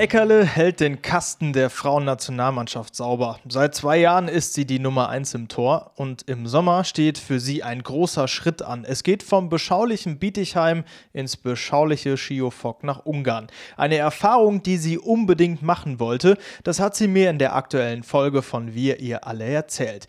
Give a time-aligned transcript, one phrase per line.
[0.00, 3.38] Eckerle hält den Kasten der Frauennationalmannschaft sauber.
[3.46, 7.38] Seit zwei Jahren ist sie die Nummer eins im Tor und im Sommer steht für
[7.38, 8.86] sie ein großer Schritt an.
[8.86, 13.48] Es geht vom beschaulichen Bietigheim ins beschauliche Schiofok nach Ungarn.
[13.76, 18.40] Eine Erfahrung, die sie unbedingt machen wollte, das hat sie mir in der aktuellen Folge
[18.40, 20.06] von Wir ihr alle erzählt.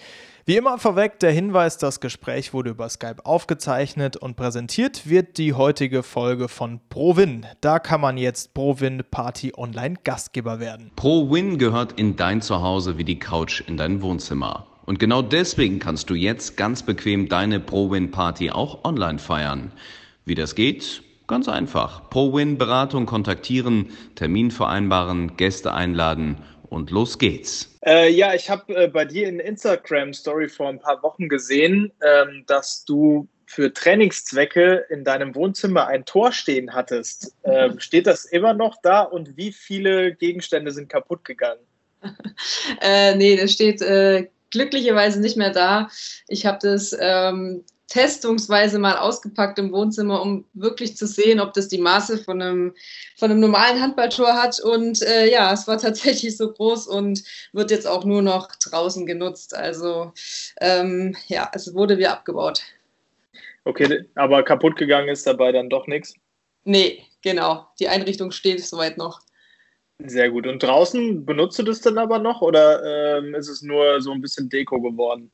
[0.51, 5.53] Wie immer vorweg der Hinweis, das Gespräch wurde über Skype aufgezeichnet und präsentiert wird die
[5.53, 7.45] heutige Folge von ProWin.
[7.61, 10.91] Da kann man jetzt ProWin Party Online Gastgeber werden.
[10.97, 14.67] ProWin gehört in dein Zuhause wie die Couch in dein Wohnzimmer.
[14.85, 19.71] Und genau deswegen kannst du jetzt ganz bequem deine ProWin Party auch online feiern.
[20.25, 21.01] Wie das geht?
[21.27, 22.09] Ganz einfach.
[22.09, 26.39] ProWin Beratung kontaktieren, Termin vereinbaren, Gäste einladen
[26.71, 27.69] und los geht's.
[27.85, 32.45] Äh, ja, ich habe äh, bei dir in Instagram-Story vor ein paar Wochen gesehen, ähm,
[32.47, 37.35] dass du für Trainingszwecke in deinem Wohnzimmer ein Tor stehen hattest.
[37.43, 41.59] Ähm, steht das immer noch da und wie viele Gegenstände sind kaputt gegangen?
[42.81, 45.89] äh, nee, das steht äh, glücklicherweise nicht mehr da.
[46.29, 51.67] Ich habe das ähm, testungsweise mal ausgepackt im Wohnzimmer, um wirklich zu sehen, ob das
[51.67, 52.73] die Maße von einem,
[53.17, 54.61] von einem normalen Handballtor hat.
[54.61, 59.05] Und äh, ja, es war tatsächlich so groß und wird jetzt auch nur noch draußen
[59.05, 59.53] genutzt.
[59.53, 60.13] Also
[60.61, 62.61] ähm, ja, es wurde wieder abgebaut.
[63.65, 66.13] Okay, aber kaputt gegangen ist dabei dann doch nichts?
[66.63, 67.67] Nee, genau.
[67.77, 69.19] Die Einrichtung steht soweit noch.
[69.99, 70.47] Sehr gut.
[70.47, 74.21] Und draußen benutzt du das dann aber noch oder ähm, ist es nur so ein
[74.21, 75.29] bisschen Deko geworden?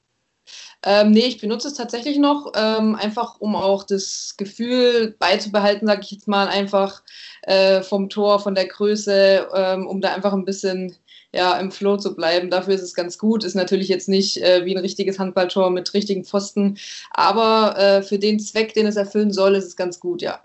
[0.83, 6.01] Ähm, nee, ich benutze es tatsächlich noch, ähm, einfach um auch das Gefühl beizubehalten, sage
[6.03, 7.03] ich jetzt mal, einfach
[7.43, 10.95] äh, vom Tor, von der Größe, ähm, um da einfach ein bisschen
[11.33, 12.49] ja, im Flow zu bleiben.
[12.49, 13.43] Dafür ist es ganz gut.
[13.43, 16.77] Ist natürlich jetzt nicht äh, wie ein richtiges Handballtor mit richtigen Pfosten,
[17.11, 20.43] aber äh, für den Zweck, den es erfüllen soll, ist es ganz gut, ja.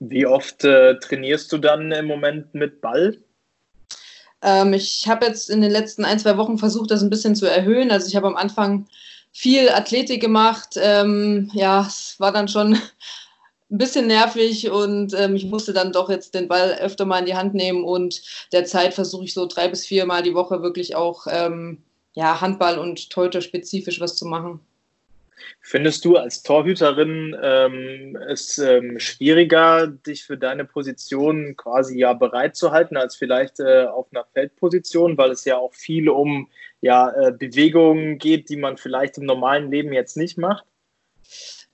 [0.00, 3.18] Wie oft äh, trainierst du dann im Moment mit Ball?
[4.44, 7.46] Ähm, ich habe jetzt in den letzten ein, zwei Wochen versucht, das ein bisschen zu
[7.46, 7.90] erhöhen.
[7.90, 8.86] Also ich habe am Anfang
[9.32, 10.76] viel Athletik gemacht.
[10.76, 12.74] Ähm, ja, es war dann schon
[13.70, 17.26] ein bisschen nervig und ähm, ich musste dann doch jetzt den Ball öfter mal in
[17.26, 18.22] die Hand nehmen und
[18.52, 22.78] derzeit versuche ich so drei bis vier Mal die Woche wirklich auch ähm, ja, Handball
[22.78, 24.60] und Teuter spezifisch was zu machen.
[25.60, 32.56] Findest du als Torhüterin ähm, es ähm, schwieriger, dich für deine Position quasi ja bereit
[32.56, 36.48] zu halten, als vielleicht äh, auf einer Feldposition, weil es ja auch viel um
[36.80, 40.64] ja, äh, Bewegungen geht, die man vielleicht im normalen Leben jetzt nicht macht?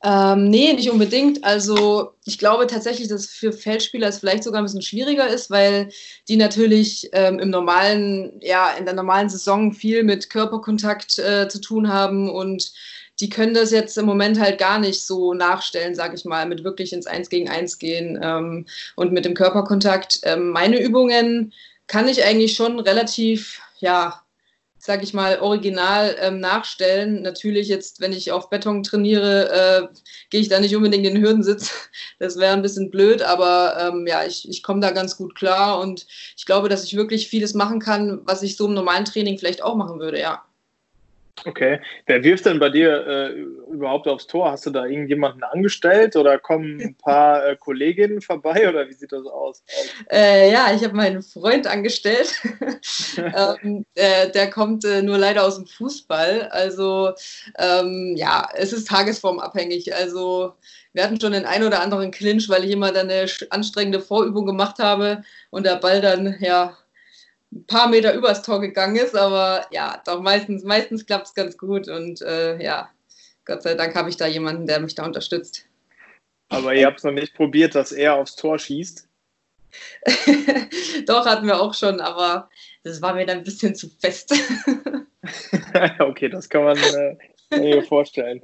[0.02, 1.44] Ähm, nee, nicht unbedingt.
[1.44, 5.90] Also ich glaube tatsächlich, dass für Feldspieler es vielleicht sogar ein bisschen schwieriger ist, weil
[6.26, 11.60] die natürlich ähm, im normalen, ja, in der normalen Saison viel mit Körperkontakt äh, zu
[11.60, 12.72] tun haben und
[13.20, 16.64] die können das jetzt im Moment halt gar nicht so nachstellen, sage ich mal, mit
[16.64, 18.66] wirklich ins Eins gegen Eins gehen ähm,
[18.96, 20.20] und mit dem Körperkontakt.
[20.22, 21.52] Ähm, meine Übungen
[21.86, 24.22] kann ich eigentlich schon relativ, ja,
[24.78, 27.20] sage ich mal, original ähm, nachstellen.
[27.20, 29.94] Natürlich jetzt, wenn ich auf Beton trainiere, äh,
[30.30, 31.70] gehe ich da nicht unbedingt in den Hürdensitz.
[32.18, 35.80] Das wäre ein bisschen blöd, aber ähm, ja, ich, ich komme da ganz gut klar
[35.80, 39.38] und ich glaube, dass ich wirklich vieles machen kann, was ich so im normalen Training
[39.38, 40.44] vielleicht auch machen würde, ja.
[41.44, 41.80] Okay.
[42.06, 43.30] Wer wirft denn bei dir äh,
[43.72, 44.50] überhaupt aufs Tor?
[44.50, 49.12] Hast du da irgendjemanden angestellt oder kommen ein paar äh, Kolleginnen vorbei oder wie sieht
[49.12, 49.62] das aus?
[50.10, 52.34] Äh, ja, ich habe meinen Freund angestellt.
[53.16, 56.48] ähm, der kommt äh, nur leider aus dem Fußball.
[56.50, 57.12] Also
[57.58, 59.94] ähm, ja, es ist tagesformabhängig.
[59.94, 60.54] Also
[60.92, 64.44] wir hatten schon den einen oder anderen Clinch, weil ich immer dann eine anstrengende Vorübung
[64.44, 66.76] gemacht habe und der Ball dann ja
[67.52, 71.58] ein paar Meter übers Tor gegangen ist, aber ja, doch meistens, meistens klappt es ganz
[71.58, 72.90] gut und äh, ja,
[73.44, 75.66] Gott sei Dank habe ich da jemanden, der mich da unterstützt.
[76.48, 79.08] Aber ihr habt es noch nicht probiert, dass er aufs Tor schießt?
[81.06, 82.48] doch, hatten wir auch schon, aber
[82.82, 84.34] das war mir dann ein bisschen zu fest.
[85.98, 87.16] okay, das kann man äh,
[87.50, 88.42] kann mir vorstellen.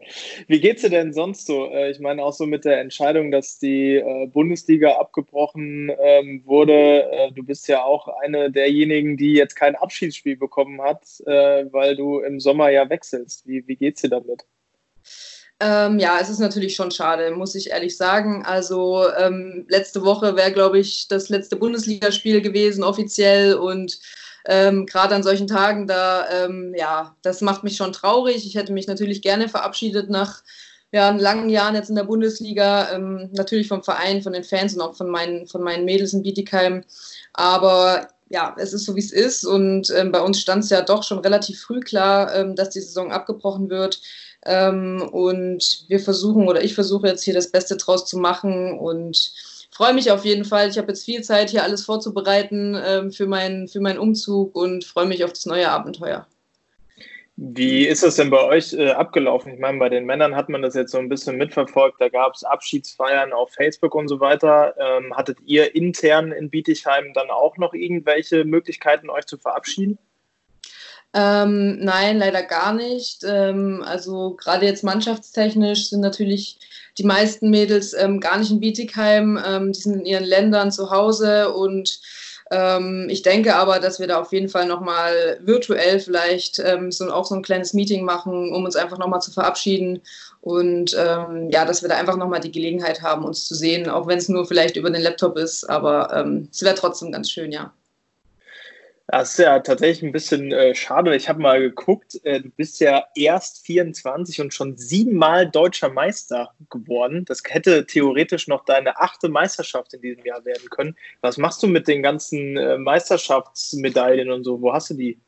[0.48, 1.70] Wie geht's dir denn sonst so?
[1.70, 7.10] Äh, ich meine auch so mit der Entscheidung, dass die äh, Bundesliga abgebrochen ähm, wurde.
[7.10, 10.96] Äh, du bist ja auch eine derjenigen, die jetzt kein Abschiedsspiel bekommen hat,
[11.26, 13.46] weil du im Sommer ja wechselst.
[13.46, 14.44] Wie, wie geht's dir damit?
[15.58, 18.44] Ähm, ja, es ist natürlich schon schade, muss ich ehrlich sagen.
[18.44, 23.98] Also ähm, letzte Woche wäre, glaube ich, das letzte Bundesligaspiel gewesen offiziell und
[24.46, 28.46] ähm, gerade an solchen Tagen, da, ähm, ja, das macht mich schon traurig.
[28.46, 30.42] Ich hätte mich natürlich gerne verabschiedet nach
[30.92, 34.80] ja, langen Jahren jetzt in der Bundesliga, ähm, natürlich vom Verein, von den Fans und
[34.80, 36.84] auch von meinen, von meinen Mädels in Bietigheim.
[37.34, 39.44] Aber ja, es ist so, wie es ist.
[39.44, 42.80] Und ähm, bei uns stand es ja doch schon relativ früh klar, ähm, dass die
[42.80, 44.00] Saison abgebrochen wird.
[44.44, 49.32] Ähm, und wir versuchen, oder ich versuche jetzt hier das Beste draus zu machen und
[49.76, 50.70] freue mich auf jeden Fall.
[50.70, 54.84] Ich habe jetzt viel Zeit, hier alles vorzubereiten ähm, für, mein, für meinen Umzug und
[54.84, 56.26] freue mich auf das neue Abenteuer.
[57.36, 59.52] Wie ist das denn bei euch äh, abgelaufen?
[59.52, 62.00] Ich meine, bei den Männern hat man das jetzt so ein bisschen mitverfolgt.
[62.00, 64.74] Da gab es Abschiedsfeiern auf Facebook und so weiter.
[64.78, 69.98] Ähm, hattet ihr intern in Bietigheim dann auch noch irgendwelche Möglichkeiten, euch zu verabschieden?
[71.14, 73.24] Ähm, nein, leider gar nicht.
[73.26, 76.58] Ähm, also gerade jetzt mannschaftstechnisch sind natürlich
[76.98, 79.40] die meisten Mädels ähm, gar nicht in Bietigheim.
[79.44, 82.00] Ähm, die sind in ihren Ländern zu Hause und
[82.50, 87.10] ähm, ich denke aber, dass wir da auf jeden Fall nochmal virtuell vielleicht ähm, so,
[87.10, 90.02] auch so ein kleines Meeting machen, um uns einfach nochmal zu verabschieden.
[90.42, 94.18] Und ja, dass wir da einfach nochmal die Gelegenheit haben, uns zu sehen, auch wenn
[94.18, 95.68] es nur vielleicht über den Laptop ist.
[95.68, 97.72] Aber es wäre trotzdem ganz schön, ja.
[99.08, 101.14] Das ist ja tatsächlich ein bisschen äh, schade.
[101.14, 106.52] Ich habe mal geguckt, äh, du bist ja erst 24 und schon siebenmal deutscher Meister
[106.70, 107.24] geworden.
[107.24, 110.96] Das hätte theoretisch noch deine achte Meisterschaft in diesem Jahr werden können.
[111.20, 114.60] Was machst du mit den ganzen äh, Meisterschaftsmedaillen und so?
[114.60, 115.18] Wo hast du die?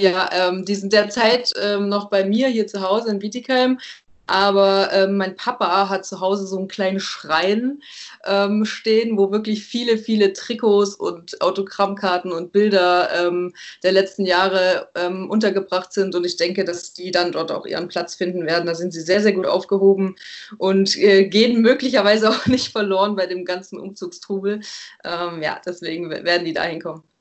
[0.00, 3.78] Ja, ähm, die sind derzeit ähm, noch bei mir hier zu Hause in Bietigheim.
[4.26, 7.82] Aber ähm, mein Papa hat zu Hause so einen kleinen Schrein
[8.24, 14.88] ähm, stehen, wo wirklich viele, viele Trikots und Autogrammkarten und Bilder ähm, der letzten Jahre
[14.94, 16.14] ähm, untergebracht sind.
[16.14, 18.66] Und ich denke, dass die dann dort auch ihren Platz finden werden.
[18.66, 20.16] Da sind sie sehr, sehr gut aufgehoben
[20.58, 24.60] und äh, gehen möglicherweise auch nicht verloren bei dem ganzen Umzugstrubel.
[25.04, 27.13] Ähm, ja, deswegen werden die dahin kommen.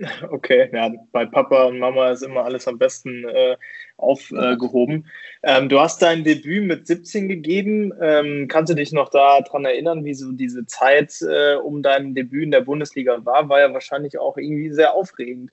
[0.30, 3.56] Okay, ja, bei Papa und Mama ist immer alles am besten äh,
[3.96, 5.06] aufgehoben.
[5.42, 7.92] Äh, ähm, du hast dein Debüt mit 17 gegeben.
[8.00, 12.44] Ähm, kannst du dich noch daran erinnern, wie so diese Zeit äh, um dein Debüt
[12.44, 13.48] in der Bundesliga war?
[13.48, 15.50] War ja wahrscheinlich auch irgendwie sehr aufregend.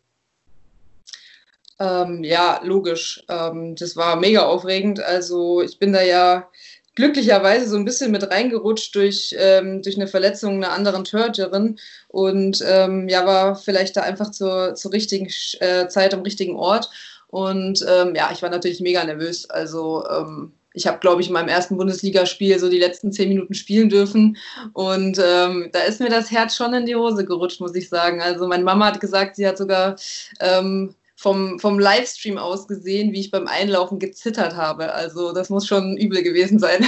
[1.80, 3.24] Ähm, ja, logisch.
[3.30, 5.00] Ähm, das war mega aufregend.
[5.00, 6.50] Also ich bin da ja
[6.98, 11.78] glücklicherweise so ein bisschen mit reingerutscht durch, ähm, durch eine Verletzung einer anderen Torhüterin
[12.08, 15.28] und ähm, ja, war vielleicht da einfach zur, zur richtigen
[15.60, 16.90] äh, Zeit am richtigen Ort.
[17.28, 19.48] Und ähm, ja, ich war natürlich mega nervös.
[19.48, 23.54] Also ähm, ich habe, glaube ich, in meinem ersten Bundesligaspiel so die letzten zehn Minuten
[23.54, 24.36] spielen dürfen.
[24.74, 28.24] Und ähm, da ist mir das Herz schon in die Hose gerutscht, muss ich sagen.
[28.24, 29.98] Also meine Mama hat gesagt, sie hat sogar
[30.40, 34.94] ähm, vom, vom Livestream aus gesehen, wie ich beim Einlaufen gezittert habe.
[34.94, 36.86] Also das muss schon übel gewesen sein.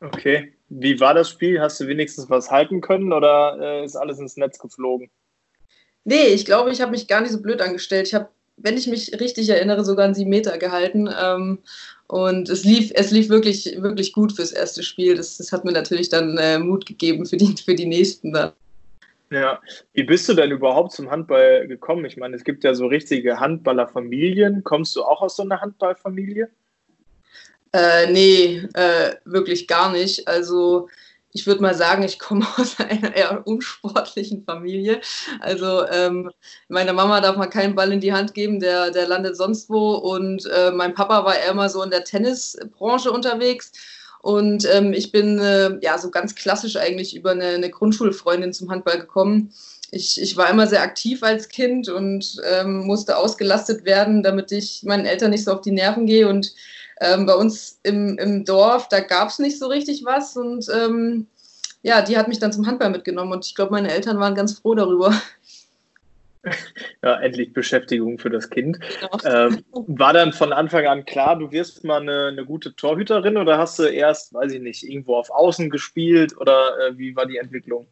[0.00, 0.52] Okay.
[0.68, 1.60] Wie war das Spiel?
[1.60, 5.10] Hast du wenigstens was halten können oder äh, ist alles ins Netz geflogen?
[6.04, 8.08] Nee, ich glaube, ich habe mich gar nicht so blöd angestellt.
[8.08, 11.10] Ich habe, wenn ich mich richtig erinnere, sogar einen sieben Meter gehalten.
[11.22, 11.58] Ähm,
[12.08, 15.14] und es lief, es lief wirklich, wirklich gut fürs erste Spiel.
[15.14, 18.52] Das, das hat mir natürlich dann äh, Mut gegeben für die, für die nächsten dann.
[19.32, 19.62] Ja,
[19.94, 22.04] wie bist du denn überhaupt zum Handball gekommen?
[22.04, 24.62] Ich meine, es gibt ja so richtige Handballerfamilien.
[24.62, 26.50] Kommst du auch aus so einer Handballfamilie?
[27.72, 30.28] Äh, nee, äh, wirklich gar nicht.
[30.28, 30.90] Also
[31.30, 35.00] ich würde mal sagen, ich komme aus einer eher unsportlichen Familie.
[35.40, 36.30] Also ähm,
[36.68, 39.94] meiner Mama darf man keinen Ball in die Hand geben, der, der landet sonst wo.
[39.94, 43.72] Und äh, mein Papa war eher immer so in der Tennisbranche unterwegs.
[44.22, 48.70] Und ähm, ich bin äh, ja so ganz klassisch eigentlich über eine, eine Grundschulfreundin zum
[48.70, 49.52] Handball gekommen.
[49.90, 54.84] Ich, ich, war immer sehr aktiv als Kind und ähm, musste ausgelastet werden, damit ich
[54.84, 56.28] meinen Eltern nicht so auf die Nerven gehe.
[56.28, 56.54] Und
[57.00, 60.36] ähm, bei uns im, im Dorf, da gab es nicht so richtig was.
[60.36, 61.26] Und ähm,
[61.82, 63.32] ja, die hat mich dann zum Handball mitgenommen.
[63.32, 65.20] Und ich glaube, meine Eltern waren ganz froh darüber.
[67.02, 68.78] Ja, endlich Beschäftigung für das Kind.
[69.00, 69.46] Ja.
[69.46, 73.58] Ähm, war dann von Anfang an klar, du wirst mal eine, eine, gute Torhüterin oder
[73.58, 77.38] hast du erst, weiß ich nicht, irgendwo auf Außen gespielt oder äh, wie war die
[77.38, 77.86] Entwicklung?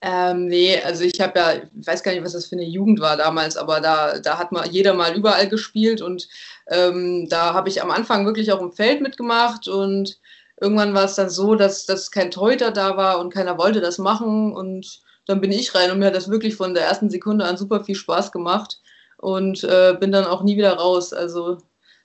[0.00, 3.00] Ähm, nee, also ich habe ja, ich weiß gar nicht, was das für eine Jugend
[3.00, 6.28] war damals, aber da, da hat mal jeder mal überall gespielt und
[6.68, 10.20] ähm, da habe ich am Anfang wirklich auch im Feld mitgemacht und
[10.60, 13.98] irgendwann war es dann so, dass, dass kein Torhüter da war und keiner wollte das
[13.98, 17.44] machen und dann bin ich rein und mir hat das wirklich von der ersten Sekunde
[17.44, 18.80] an super viel Spaß gemacht
[19.18, 21.12] und äh, bin dann auch nie wieder raus.
[21.12, 21.58] Also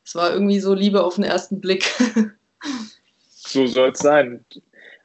[0.04, 1.90] es war irgendwie so Liebe auf den ersten Blick.
[3.30, 4.44] so soll es sein.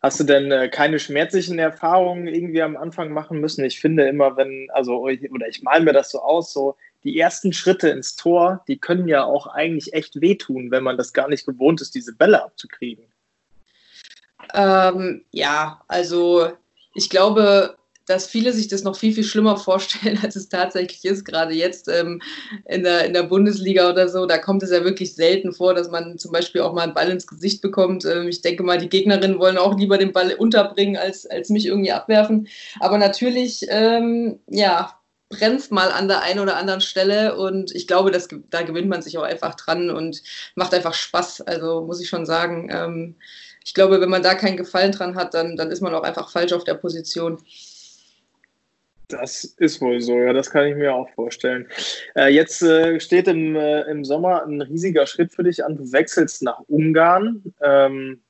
[0.03, 3.65] Hast du denn äh, keine schmerzlichen Erfahrungen irgendwie am Anfang machen müssen?
[3.65, 7.53] Ich finde immer, wenn, also, oder ich male mir das so aus, so die ersten
[7.53, 11.47] Schritte ins Tor, die können ja auch eigentlich echt wehtun, wenn man das gar nicht
[11.47, 13.05] gewohnt ist, diese Bälle abzukriegen.
[14.55, 16.53] Ähm, ja, also
[16.95, 17.77] ich glaube,
[18.09, 21.25] dass viele sich das noch viel, viel schlimmer vorstellen, als es tatsächlich ist.
[21.25, 22.21] Gerade jetzt ähm,
[22.67, 25.91] in, der, in der Bundesliga oder so, da kommt es ja wirklich selten vor, dass
[25.91, 28.05] man zum Beispiel auch mal einen Ball ins Gesicht bekommt.
[28.05, 31.67] Ähm, ich denke mal, die Gegnerinnen wollen auch lieber den Ball unterbringen, als, als mich
[31.67, 32.49] irgendwie abwerfen.
[32.81, 34.99] Aber natürlich, ähm, ja,
[35.29, 39.03] brennt mal an der einen oder anderen Stelle und ich glaube, das, da gewöhnt man
[39.03, 40.23] sich auch einfach dran und
[40.55, 41.43] macht einfach Spaß.
[41.43, 43.15] Also muss ich schon sagen, ähm,
[43.69, 46.31] ich glaube, wenn man da keinen Gefallen dran hat, dann, dann ist man auch einfach
[46.31, 47.39] falsch auf der Position.
[49.09, 51.67] Das ist wohl so, ja, das kann ich mir auch vorstellen.
[52.15, 55.77] Äh, jetzt äh, steht im, äh, im Sommer ein riesiger Schritt für dich an.
[55.77, 57.43] Du wechselst nach Ungarn.
[57.63, 58.21] Ähm,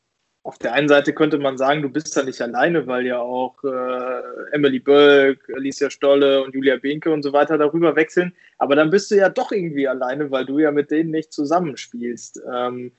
[0.44, 3.62] auf der einen Seite könnte man sagen, du bist da nicht alleine, weil ja auch
[3.64, 8.32] äh, Emily Bölk, Alicia Stolle und Julia Behnke und so weiter darüber wechseln.
[8.56, 12.40] Aber dann bist du ja doch irgendwie alleine, weil du ja mit denen nicht zusammenspielst.
[12.50, 12.92] Ähm,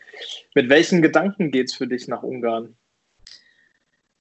[0.54, 2.76] mit welchen Gedanken geht es für dich nach Ungarn?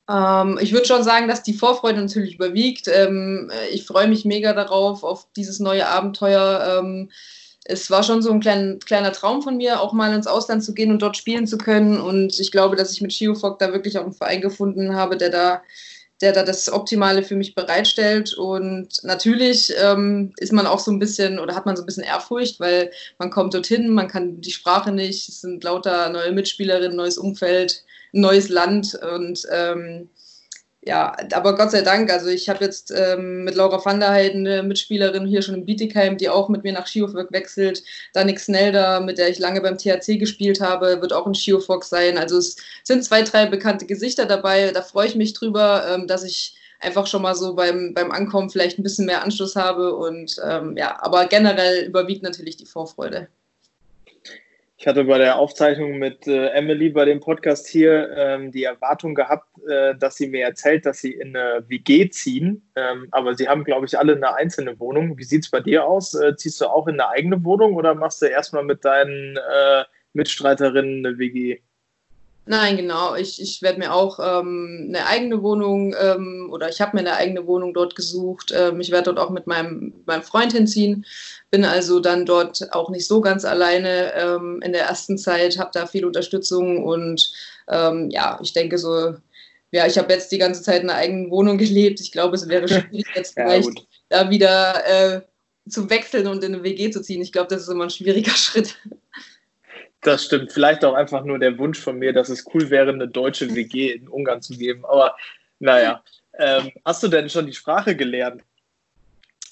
[0.09, 2.89] Ähm, ich würde schon sagen, dass die Vorfreude natürlich überwiegt.
[2.89, 6.79] Ähm, ich freue mich mega darauf, auf dieses neue Abenteuer.
[6.81, 7.11] Ähm,
[7.65, 10.73] es war schon so ein klein, kleiner Traum von mir, auch mal ins Ausland zu
[10.73, 12.01] gehen und dort spielen zu können.
[12.01, 15.29] Und ich glaube, dass ich mit Schiofog da wirklich auch einen Verein gefunden habe, der
[15.29, 15.63] da,
[16.23, 18.33] der da das Optimale für mich bereitstellt.
[18.33, 22.05] Und natürlich ähm, ist man auch so ein bisschen oder hat man so ein bisschen
[22.05, 26.97] Ehrfurcht, weil man kommt dorthin, man kann die Sprache nicht, es sind lauter neue Mitspielerinnen,
[26.97, 30.09] neues Umfeld, neues Land und ähm,
[30.89, 34.47] ja, aber Gott sei Dank, also ich habe jetzt ähm, mit Laura van der Heiden
[34.47, 37.83] eine Mitspielerin hier schon in Bietigheim, die auch mit mir nach Schiofok wechselt.
[38.15, 42.17] Danik Snelder, mit der ich lange beim THC gespielt habe, wird auch in Schiofok sein.
[42.17, 44.71] Also es sind zwei, drei bekannte Gesichter dabei.
[44.71, 48.49] Da freue ich mich drüber, ähm, dass ich einfach schon mal so beim, beim Ankommen
[48.49, 49.95] vielleicht ein bisschen mehr Anschluss habe.
[49.95, 53.29] Und ähm, ja, aber generell überwiegt natürlich die Vorfreude.
[54.81, 59.13] Ich hatte bei der Aufzeichnung mit äh, Emily bei dem Podcast hier ähm, die Erwartung
[59.17, 62.71] gehabt, äh, dass sie mir erzählt, dass sie in eine WG ziehen.
[62.77, 65.19] Ähm, aber sie haben, glaube ich, alle eine einzelne Wohnung.
[65.19, 66.15] Wie sieht es bei dir aus?
[66.15, 69.83] Äh, ziehst du auch in eine eigene Wohnung oder machst du erstmal mit deinen äh,
[70.13, 71.59] Mitstreiterinnen eine WG?
[72.51, 73.15] Nein, genau.
[73.15, 77.15] Ich, ich werde mir auch ähm, eine eigene Wohnung ähm, oder ich habe mir eine
[77.15, 78.55] eigene Wohnung dort gesucht.
[78.57, 81.05] Ähm, ich werde dort auch mit meinem, meinem Freund hinziehen.
[81.51, 85.71] Bin also dann dort auch nicht so ganz alleine ähm, in der ersten Zeit, habe
[85.73, 87.33] da viel Unterstützung und
[87.69, 89.15] ähm, ja, ich denke so,
[89.71, 92.01] ja, ich habe jetzt die ganze Zeit in einer eigenen Wohnung gelebt.
[92.01, 93.85] Ich glaube, es wäre schwierig, jetzt vielleicht ja,
[94.25, 95.21] da wieder äh,
[95.69, 97.23] zu wechseln und in eine WG zu ziehen.
[97.23, 98.77] Ich glaube, das ist immer ein schwieriger Schritt.
[100.03, 100.53] Das stimmt.
[100.53, 103.93] Vielleicht auch einfach nur der Wunsch von mir, dass es cool wäre, eine deutsche WG
[103.93, 104.85] in Ungarn zu geben.
[104.85, 105.15] Aber
[105.59, 106.03] naja.
[106.39, 108.43] Ähm, hast du denn schon die Sprache gelernt?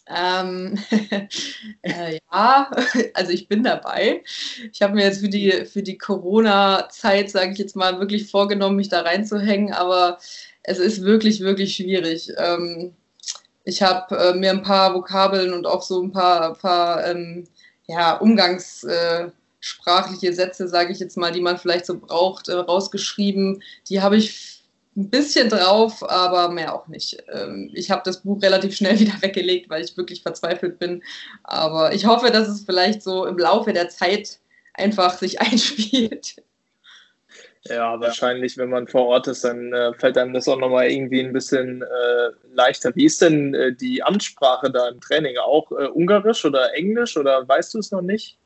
[0.09, 0.79] Ähm,
[1.83, 2.71] äh, ja,
[3.15, 4.23] also ich bin dabei.
[4.73, 8.77] Ich habe mir jetzt für die, für die Corona-Zeit, sage ich jetzt mal, wirklich vorgenommen,
[8.77, 10.19] mich da reinzuhängen, aber
[10.63, 12.33] es ist wirklich, wirklich schwierig.
[12.39, 12.95] Ähm,
[13.65, 17.45] ich habe äh, mir ein paar Vokabeln und auch so ein paar, paar ähm,
[17.87, 19.31] ja, Umgangs- äh,
[20.33, 23.63] Sätze, sage ich jetzt mal, die man vielleicht so braucht, äh, rausgeschrieben.
[23.89, 24.63] Die habe ich
[24.97, 27.23] ein bisschen drauf, aber mehr auch nicht.
[27.33, 31.03] Ähm, ich habe das Buch relativ schnell wieder weggelegt, weil ich wirklich verzweifelt bin.
[31.45, 34.39] Aber ich hoffe, dass es vielleicht so im Laufe der Zeit
[34.75, 36.37] einfach sich einspielt.
[37.69, 41.21] Ja, wahrscheinlich, wenn man vor Ort ist, dann äh, fällt einem das auch nochmal irgendwie
[41.21, 42.95] ein bisschen äh, leichter.
[42.95, 45.37] Wie ist denn äh, die Amtssprache da im Training?
[45.39, 48.39] Auch äh, Ungarisch oder Englisch oder weißt du es noch nicht?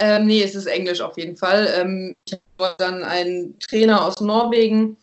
[0.00, 1.68] Ähm, nee, es ist Englisch auf jeden Fall.
[1.76, 4.96] Ähm, ich habe dann einen Trainer aus Norwegen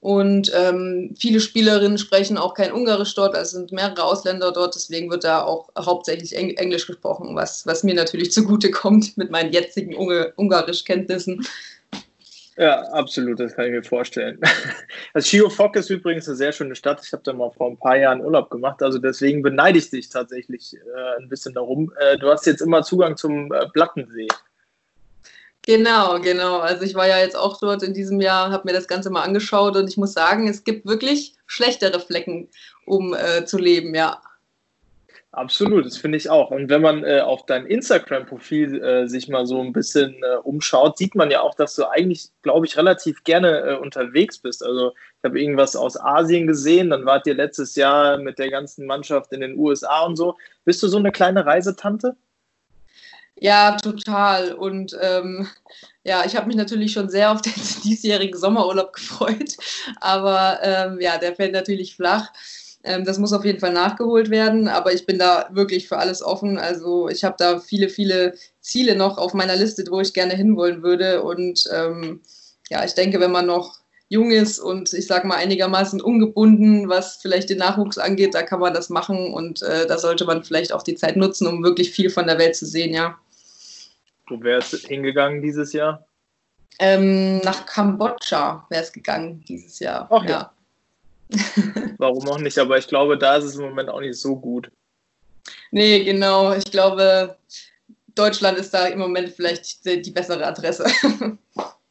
[0.00, 5.10] und ähm, viele Spielerinnen sprechen auch kein Ungarisch dort, also sind mehrere Ausländer dort, deswegen
[5.10, 9.52] wird da auch hauptsächlich Eng Englisch gesprochen, was, was mir natürlich zugute kommt mit meinen
[9.52, 11.46] jetzigen Unge Ungarischkenntnissen.
[12.58, 14.40] Ja, absolut, das kann ich mir vorstellen.
[15.12, 17.00] Also Schiofok ist übrigens eine sehr schöne Stadt.
[17.04, 20.08] Ich habe da mal vor ein paar Jahren Urlaub gemacht, also deswegen beneide ich dich
[20.08, 21.92] tatsächlich äh, ein bisschen darum.
[21.98, 24.28] Äh, du hast jetzt immer Zugang zum äh, Plattensee.
[25.66, 26.60] Genau, genau.
[26.60, 29.22] Also ich war ja jetzt auch dort in diesem Jahr, habe mir das Ganze mal
[29.22, 32.48] angeschaut und ich muss sagen, es gibt wirklich schlechtere Flecken,
[32.86, 34.20] um äh, zu leben, ja.
[35.32, 36.52] Absolut, das finde ich auch.
[36.52, 40.96] Und wenn man äh, auf dein Instagram-Profil äh, sich mal so ein bisschen äh, umschaut,
[40.96, 44.64] sieht man ja auch, dass du eigentlich, glaube ich, relativ gerne äh, unterwegs bist.
[44.64, 48.86] Also ich habe irgendwas aus Asien gesehen, dann wart ihr letztes Jahr mit der ganzen
[48.86, 50.36] Mannschaft in den USA und so.
[50.64, 52.16] Bist du so eine kleine Reisetante?
[53.38, 54.54] Ja, total.
[54.54, 55.46] Und ähm,
[56.04, 57.52] ja, ich habe mich natürlich schon sehr auf den
[57.84, 59.56] diesjährigen Sommerurlaub gefreut.
[60.00, 62.32] Aber ähm, ja, der fällt natürlich flach.
[62.82, 66.22] Ähm, das muss auf jeden Fall nachgeholt werden, aber ich bin da wirklich für alles
[66.22, 66.56] offen.
[66.58, 70.82] Also ich habe da viele, viele Ziele noch auf meiner Liste, wo ich gerne hinwollen
[70.82, 71.22] würde.
[71.22, 72.22] Und ähm,
[72.70, 77.16] ja, ich denke, wenn man noch jung ist und ich sage mal einigermaßen ungebunden, was
[77.16, 80.72] vielleicht den Nachwuchs angeht, da kann man das machen und äh, da sollte man vielleicht
[80.72, 83.18] auch die Zeit nutzen, um wirklich viel von der Welt zu sehen, ja.
[84.28, 86.06] Wo wäre es hingegangen dieses Jahr?
[86.78, 90.08] Ähm, nach Kambodscha wäre es gegangen dieses Jahr.
[90.10, 90.52] Ach, ja.
[91.30, 91.38] ja.
[91.98, 92.58] Warum auch nicht?
[92.58, 94.70] Aber ich glaube, da ist es im Moment auch nicht so gut.
[95.70, 96.52] Nee, genau.
[96.52, 97.36] Ich glaube,
[98.14, 100.86] Deutschland ist da im Moment vielleicht die, die bessere Adresse.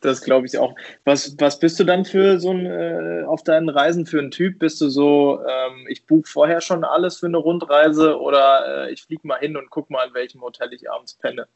[0.01, 0.75] Das glaube ich auch.
[1.03, 4.59] Was, was bist du dann für so ein, äh, auf deinen Reisen für ein Typ?
[4.59, 9.01] Bist du so, ähm, ich buche vorher schon alles für eine Rundreise oder äh, ich
[9.01, 11.47] fliege mal hin und gucke mal, in welchem Hotel ich abends penne?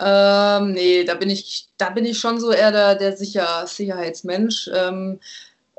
[0.00, 4.70] Ähm, nee, da bin ich, da bin ich schon so eher der, der Sicher Sicherheitsmensch.
[4.74, 5.20] Ähm,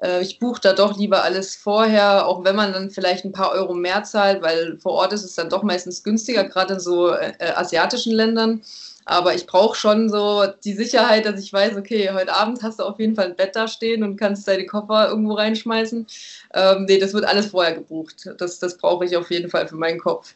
[0.01, 3.51] äh, ich buche da doch lieber alles vorher, auch wenn man dann vielleicht ein paar
[3.51, 7.09] Euro mehr zahlt, weil vor Ort ist es dann doch meistens günstiger, gerade in so
[7.13, 8.61] äh, asiatischen Ländern.
[9.05, 12.83] Aber ich brauche schon so die Sicherheit, dass ich weiß, okay, heute Abend hast du
[12.83, 16.05] auf jeden Fall ein Bett da stehen und kannst deine Koffer irgendwo reinschmeißen.
[16.53, 18.29] Ähm, nee, das wird alles vorher gebucht.
[18.37, 20.35] Das, das brauche ich auf jeden Fall für meinen Kopf.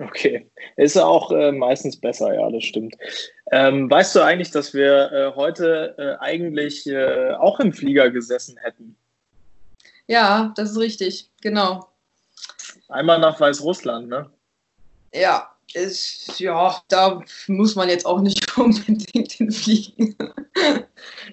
[0.00, 2.96] Okay, ist auch äh, meistens besser, ja, das stimmt.
[3.50, 8.56] Ähm, weißt du eigentlich, dass wir äh, heute äh, eigentlich äh, auch im Flieger gesessen
[8.58, 8.96] hätten?
[10.06, 11.88] Ja, das ist richtig, genau.
[12.88, 14.30] Einmal nach Weißrussland, ne?
[15.12, 20.16] Ja, ist, ja, da muss man jetzt auch nicht unbedingt hinfliegen.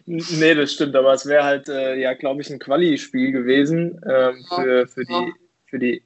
[0.05, 4.43] nee, das stimmt, aber es wäre halt, äh, ja, glaube ich, ein Quali-Spiel gewesen ähm,
[4.55, 5.34] für, für, die,
[5.67, 6.03] für die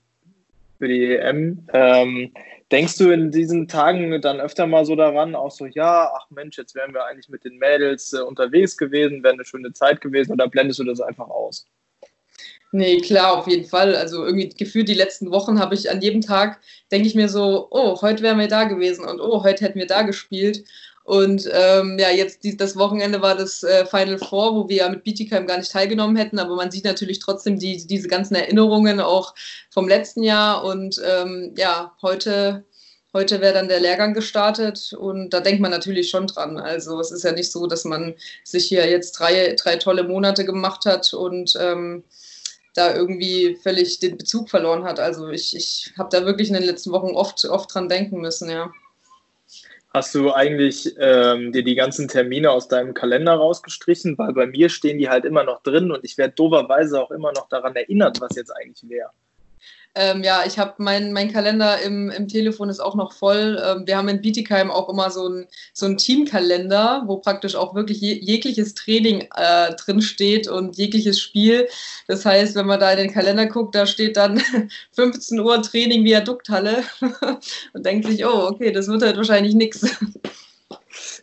[0.79, 1.67] für die EM.
[1.73, 2.33] Ähm,
[2.71, 6.57] denkst du in diesen Tagen dann öfter mal so daran, auch so, ja, ach Mensch,
[6.57, 10.31] jetzt wären wir eigentlich mit den Mädels äh, unterwegs gewesen, wäre eine schöne Zeit gewesen
[10.31, 11.65] oder blendest du das einfach aus?
[12.71, 13.95] Nee, klar, auf jeden Fall.
[13.95, 17.67] Also irgendwie gefühlt die letzten Wochen habe ich an jedem Tag, denke ich mir so,
[17.71, 20.63] oh, heute wären wir da gewesen und oh, heute hätten wir da gespielt.
[21.09, 24.89] Und ähm, ja, jetzt die, das Wochenende war das äh, Final Four, wo wir ja
[24.89, 28.99] mit Bietigheim gar nicht teilgenommen hätten, aber man sieht natürlich trotzdem die, diese ganzen Erinnerungen
[28.99, 29.33] auch
[29.71, 30.63] vom letzten Jahr.
[30.63, 32.63] Und ähm, ja, heute,
[33.11, 36.59] heute wäre dann der Lehrgang gestartet und da denkt man natürlich schon dran.
[36.59, 38.13] Also es ist ja nicht so, dass man
[38.43, 42.03] sich hier jetzt drei, drei tolle Monate gemacht hat und ähm,
[42.75, 44.99] da irgendwie völlig den Bezug verloren hat.
[44.99, 48.47] Also ich, ich habe da wirklich in den letzten Wochen oft, oft dran denken müssen,
[48.51, 48.71] ja.
[49.91, 54.17] Hast du eigentlich ähm, dir die ganzen Termine aus deinem Kalender rausgestrichen?
[54.19, 57.31] Weil bei mir stehen die halt immer noch drin und ich werde doverweise auch immer
[57.31, 59.09] noch daran erinnert, was jetzt eigentlich wäre.
[59.95, 63.61] Ähm, ja, ich habe mein, mein Kalender im, im Telefon ist auch noch voll.
[63.63, 67.99] Ähm, wir haben in Bietigheim auch immer so ein, so Teamkalender, wo praktisch auch wirklich
[67.99, 71.67] je, jegliches Training äh, drin steht und jegliches Spiel.
[72.07, 74.41] Das heißt, wenn man da in den Kalender guckt, da steht dann
[74.91, 76.83] 15 Uhr Training Viadukthalle
[77.73, 79.87] und denkt sich, oh, okay, das wird halt wahrscheinlich nichts.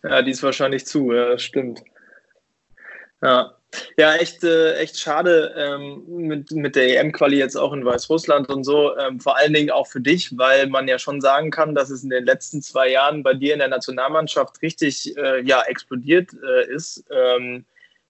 [0.03, 1.83] Ja, die ist wahrscheinlich zu, ja, stimmt.
[3.23, 3.55] Ja,
[3.97, 8.65] ja, echt, äh, echt schade ähm, mit, mit der EM-Quali jetzt auch in Weißrussland und
[8.65, 8.97] so.
[8.97, 12.03] Ähm, vor allen Dingen auch für dich, weil man ja schon sagen kann, dass es
[12.03, 16.73] in den letzten zwei Jahren bei dir in der Nationalmannschaft richtig äh, ja, explodiert äh,
[16.73, 17.05] ist.
[17.11, 17.65] Ähm,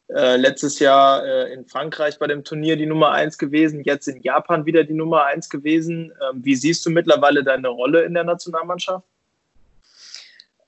[0.09, 4.23] äh, letztes Jahr äh, in Frankreich bei dem Turnier die Nummer eins gewesen, jetzt in
[4.23, 6.13] Japan wieder die Nummer eins gewesen.
[6.31, 9.05] Ähm, wie siehst du mittlerweile deine Rolle in der Nationalmannschaft?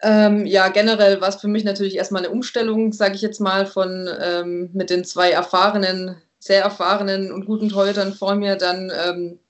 [0.03, 3.67] Ähm, ja, generell war es für mich natürlich erstmal eine Umstellung, sage ich jetzt mal,
[3.67, 9.41] von ähm, mit den zwei erfahrenen, sehr erfahrenen und guten Torhütern vor mir dann ähm,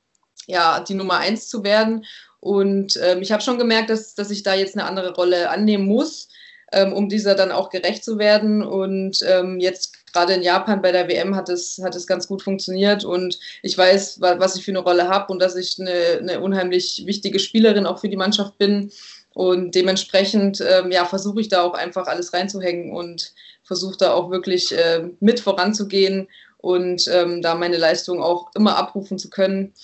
[0.46, 2.06] ja die Nummer eins zu werden.
[2.40, 5.84] Und ähm, ich habe schon gemerkt, dass, dass ich da jetzt eine andere Rolle annehmen
[5.84, 6.28] muss,
[6.72, 8.62] ähm, um dieser dann auch gerecht zu werden.
[8.62, 12.42] Und ähm, jetzt gerade in Japan bei der WM hat es, hat es ganz gut
[12.42, 16.40] funktioniert und ich weiß, was ich für eine Rolle habe und dass ich eine, eine
[16.40, 18.90] unheimlich wichtige Spielerin auch für die Mannschaft bin.
[19.32, 24.30] Und dementsprechend ähm, ja, versuche ich da auch einfach alles reinzuhängen und versuche da auch
[24.30, 29.74] wirklich äh, mit voranzugehen und ähm, da meine Leistung auch immer abrufen zu können.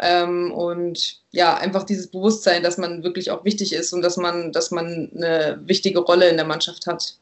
[0.00, 4.50] Ähm, und ja, einfach dieses Bewusstsein, dass man wirklich auch wichtig ist und dass man,
[4.50, 7.14] dass man eine wichtige Rolle in der Mannschaft hat.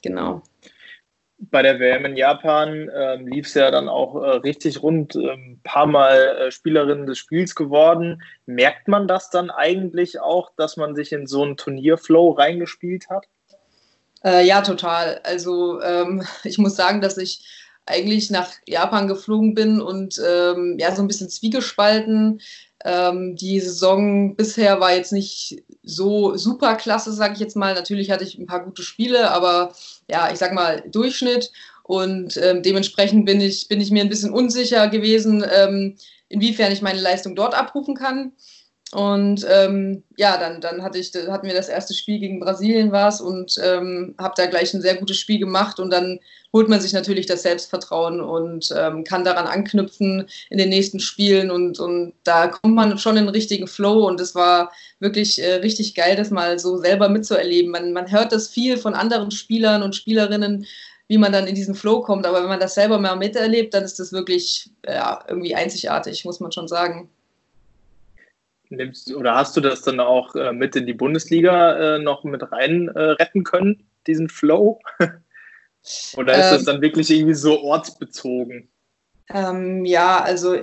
[0.00, 0.42] Genau
[1.38, 5.22] bei der WM in Japan ähm, lief es ja dann auch äh, richtig rund, ein
[5.22, 8.22] ähm, paar Mal äh, Spielerin des Spiels geworden.
[8.46, 13.26] Merkt man das dann eigentlich auch, dass man sich in so einen Turnierflow reingespielt hat?
[14.24, 15.20] Äh, ja, total.
[15.24, 17.44] Also ähm, ich muss sagen, dass ich
[17.86, 22.40] eigentlich nach Japan geflogen bin und ähm, ja, so ein bisschen zwiegespalten.
[22.84, 27.74] Ähm, die Saison bisher war jetzt nicht so super klasse, sage ich jetzt mal.
[27.74, 29.74] Natürlich hatte ich ein paar gute Spiele, aber
[30.08, 31.50] ja, ich sag mal Durchschnitt.
[31.82, 35.96] Und ähm, dementsprechend bin ich, bin ich mir ein bisschen unsicher gewesen, ähm,
[36.28, 38.32] inwiefern ich meine Leistung dort abrufen kann.
[38.92, 43.20] Und ähm, ja, dann, dann hatte ich, hatten wir das erste Spiel gegen Brasilien was
[43.20, 46.20] und ähm, habe da gleich ein sehr gutes Spiel gemacht und dann
[46.52, 51.50] holt man sich natürlich das Selbstvertrauen und ähm, kann daran anknüpfen in den nächsten Spielen
[51.50, 54.70] und, und da kommt man schon in den richtigen Flow und es war
[55.00, 57.72] wirklich äh, richtig geil, das mal so selber mitzuerleben.
[57.72, 60.66] Man, man hört das viel von anderen Spielern und Spielerinnen,
[61.08, 63.82] wie man dann in diesen Flow kommt, aber wenn man das selber mal miterlebt, dann
[63.82, 67.10] ist das wirklich ja, irgendwie einzigartig, muss man schon sagen.
[68.76, 72.50] Nimmst oder hast du das dann auch äh, mit in die Bundesliga äh, noch mit
[72.52, 74.80] rein äh, retten können, diesen Flow?
[76.16, 78.68] oder ist ähm, das dann wirklich irgendwie so ortsbezogen?
[79.30, 80.58] Ähm, ja, also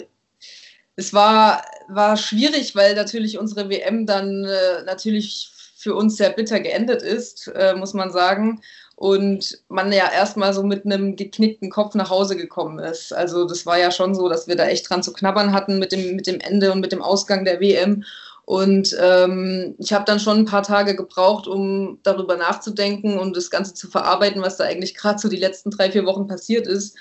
[0.95, 6.59] es war, war schwierig, weil natürlich unsere WM dann äh, natürlich für uns sehr bitter
[6.59, 8.61] geendet ist, äh, muss man sagen.
[9.01, 13.11] Und man ja erstmal so mit einem geknickten Kopf nach Hause gekommen ist.
[13.11, 15.91] Also das war ja schon so, dass wir da echt dran zu knabbern hatten mit
[15.91, 18.03] dem, mit dem Ende und mit dem Ausgang der WM.
[18.45, 23.49] Und ähm, ich habe dann schon ein paar Tage gebraucht, um darüber nachzudenken und das
[23.49, 26.95] Ganze zu verarbeiten, was da eigentlich gerade so die letzten drei, vier Wochen passiert ist.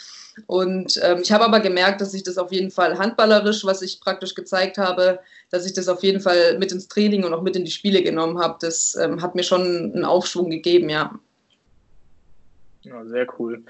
[0.47, 4.01] Und ähm, ich habe aber gemerkt, dass ich das auf jeden Fall handballerisch, was ich
[4.01, 5.19] praktisch gezeigt habe,
[5.51, 8.03] dass ich das auf jeden Fall mit ins Training und auch mit in die Spiele
[8.03, 8.57] genommen habe.
[8.59, 11.21] Das ähm, hat mir schon einen Aufschwung gegeben, ja.
[12.83, 13.65] Ja, sehr cool.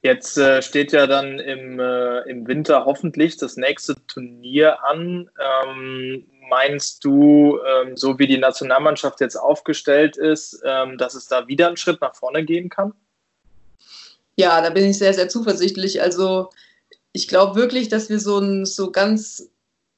[0.00, 5.28] Jetzt äh, steht ja dann im, äh, im Winter hoffentlich das nächste Turnier an.
[5.38, 11.48] Ähm, meinst du, ähm, so wie die Nationalmannschaft jetzt aufgestellt ist, ähm, dass es da
[11.48, 12.94] wieder einen Schritt nach vorne gehen kann?
[14.36, 16.00] Ja, da bin ich sehr, sehr zuversichtlich.
[16.00, 16.50] Also
[17.12, 19.50] ich glaube wirklich, dass wir so, ein, so ganz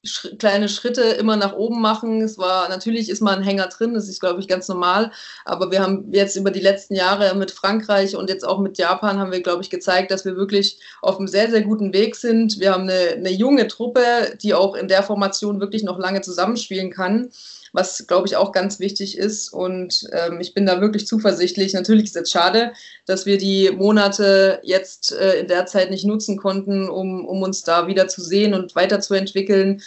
[0.05, 2.23] sch kleine Schritte immer nach oben machen.
[2.23, 5.13] Es war natürlich ist mal ein Hänger drin, das ist glaube ich ganz normal.
[5.45, 9.19] Aber wir haben jetzt über die letzten Jahre mit Frankreich und jetzt auch mit Japan
[9.19, 12.61] haben wir glaube ich gezeigt, dass wir wirklich auf einem sehr sehr guten Weg sind.
[12.61, 16.91] Wir haben eine, eine junge Truppe, die auch in der Formation wirklich noch lange zusammenspielen
[16.91, 17.31] kann
[17.73, 19.53] was, glaube ich, auch ganz wichtig ist.
[19.53, 21.73] Und ähm, ich bin da wirklich zuversichtlich.
[21.73, 22.73] Natürlich ist es schade,
[23.07, 27.63] dass wir die Monate jetzt äh, in der Zeit nicht nutzen konnten, um, um uns
[27.63, 29.83] da wieder zu sehen und weiterzuentwickeln.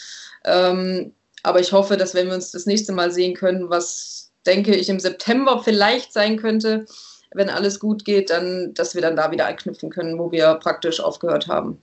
[0.45, 4.75] Ähm, aber ich hoffe, dass wenn wir uns das nächste Mal sehen können, was denke
[4.75, 6.85] ich im September vielleicht sein könnte,
[7.33, 10.99] wenn alles gut geht, dann, dass wir dann da wieder anknüpfen können, wo wir praktisch
[10.99, 11.81] aufgehört haben.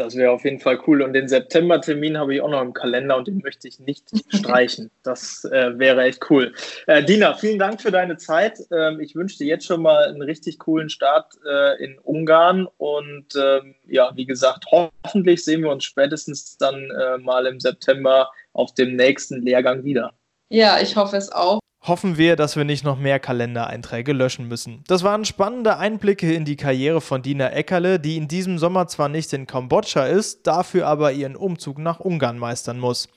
[0.00, 1.02] Das wäre auf jeden Fall cool.
[1.02, 4.90] Und den September-Termin habe ich auch noch im Kalender und den möchte ich nicht streichen.
[5.02, 6.54] Das äh, wäre echt cool.
[6.86, 8.58] Äh, Dina, vielen Dank für deine Zeit.
[8.72, 12.66] Ähm, ich wünsche dir jetzt schon mal einen richtig coolen Start äh, in Ungarn.
[12.78, 18.30] Und ähm, ja, wie gesagt, hoffentlich sehen wir uns spätestens dann äh, mal im September
[18.54, 20.14] auf dem nächsten Lehrgang wieder.
[20.48, 24.84] Ja, ich hoffe es auch hoffen wir, dass wir nicht noch mehr Kalendereinträge löschen müssen.
[24.86, 29.08] Das waren spannende Einblicke in die Karriere von Dina Eckerle, die in diesem Sommer zwar
[29.08, 33.08] nicht in Kambodscha ist, dafür aber ihren Umzug nach Ungarn meistern muss.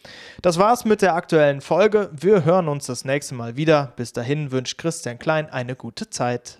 [0.41, 2.09] Das war's mit der aktuellen Folge.
[2.13, 3.93] Wir hören uns das nächste Mal wieder.
[3.95, 6.57] Bis dahin wünscht Christian Klein eine gute Zeit.